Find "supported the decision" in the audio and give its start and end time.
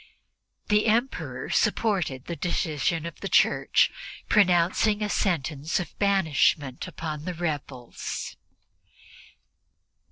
1.51-3.05